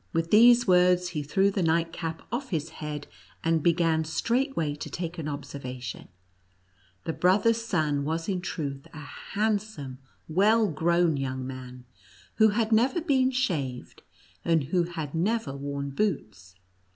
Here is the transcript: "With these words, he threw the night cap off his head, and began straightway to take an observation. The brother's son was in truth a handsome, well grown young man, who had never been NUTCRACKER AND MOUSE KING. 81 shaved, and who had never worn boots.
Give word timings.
"With 0.13 0.31
these 0.31 0.65
words, 0.67 1.09
he 1.09 1.21
threw 1.21 1.51
the 1.51 1.61
night 1.61 1.93
cap 1.93 2.23
off 2.31 2.49
his 2.49 2.69
head, 2.69 3.05
and 3.43 3.61
began 3.61 4.03
straightway 4.03 4.73
to 4.73 4.89
take 4.89 5.19
an 5.19 5.27
observation. 5.27 6.07
The 7.03 7.13
brother's 7.13 7.63
son 7.63 8.03
was 8.03 8.27
in 8.27 8.41
truth 8.41 8.87
a 8.95 8.97
handsome, 8.97 9.99
well 10.27 10.69
grown 10.71 11.17
young 11.17 11.45
man, 11.45 11.85
who 12.37 12.47
had 12.49 12.71
never 12.71 12.99
been 12.99 13.25
NUTCRACKER 13.25 13.25
AND 13.25 13.27
MOUSE 13.27 13.47
KING. 13.47 13.57
81 13.63 13.75
shaved, 13.85 14.01
and 14.43 14.63
who 14.63 14.83
had 14.85 15.13
never 15.13 15.55
worn 15.55 15.91
boots. 15.91 16.55